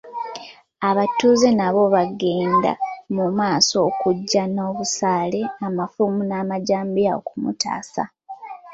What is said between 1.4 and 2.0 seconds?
nabo